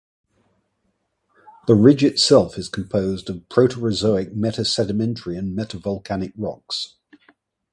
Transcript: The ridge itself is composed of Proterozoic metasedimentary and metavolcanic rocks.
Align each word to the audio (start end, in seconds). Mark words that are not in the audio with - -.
The 1.67 1.75
ridge 1.75 2.03
itself 2.03 2.57
is 2.57 2.69
composed 2.69 3.29
of 3.29 3.47
Proterozoic 3.49 4.33
metasedimentary 4.33 5.37
and 5.37 5.55
metavolcanic 5.55 6.33
rocks. 6.35 6.95